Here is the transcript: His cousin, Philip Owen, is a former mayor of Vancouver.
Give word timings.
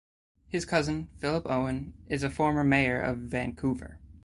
His 0.47 0.65
cousin, 0.65 1.09
Philip 1.19 1.45
Owen, 1.47 1.93
is 2.07 2.23
a 2.23 2.29
former 2.31 2.63
mayor 2.63 2.99
of 2.99 3.19
Vancouver. 3.19 3.99